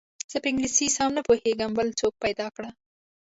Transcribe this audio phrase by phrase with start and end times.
[0.31, 2.69] زه په انګلیسي سم نه پوهېږم بل څوک پیدا کړه.